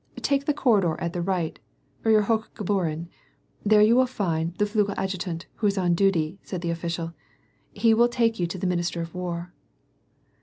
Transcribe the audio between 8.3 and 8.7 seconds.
you to the